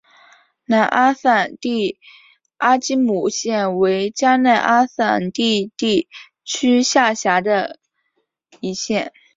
[0.65, 1.99] 南阿散蒂
[2.57, 6.07] 阿基姆县为迦纳阿散蒂地
[6.43, 7.77] 区辖下的
[8.61, 9.13] 一县。